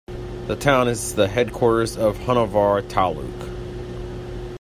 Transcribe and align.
The 0.47 0.55
town 0.55 0.87
is 0.87 1.13
the 1.13 1.27
headquarters 1.27 1.95
of 1.95 2.17
Honnavar 2.21 2.81
Taluk. 2.89 3.49